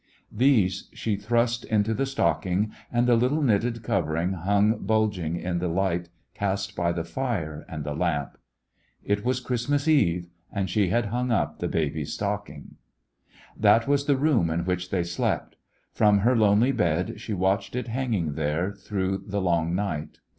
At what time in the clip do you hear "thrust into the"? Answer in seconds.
1.15-2.07